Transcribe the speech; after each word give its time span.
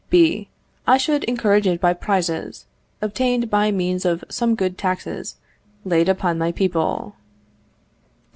B. 0.09 0.49
I 0.87 0.97
should 0.97 1.23
encourage 1.25 1.67
it 1.67 1.79
by 1.79 1.93
prizes, 1.93 2.65
obtained 3.03 3.51
by 3.51 3.69
means 3.69 4.03
of 4.03 4.23
some 4.29 4.55
good 4.55 4.75
taxes 4.75 5.35
laid 5.85 6.09
upon 6.09 6.39
my 6.39 6.51
people. 6.51 7.13